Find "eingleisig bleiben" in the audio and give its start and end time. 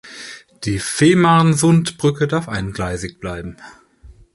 2.49-3.57